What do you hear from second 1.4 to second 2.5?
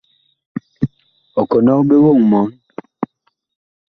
kɔnɔg ɓe woŋ mɔɔn.